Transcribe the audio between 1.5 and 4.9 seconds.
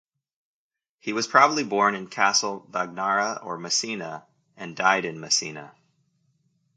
born in Castle Bagnara or Messina and